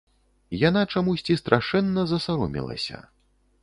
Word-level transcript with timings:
Яна 0.69 0.81
чамусьці 0.95 1.39
страшэнна 1.43 2.09
засаромелася. 2.15 3.09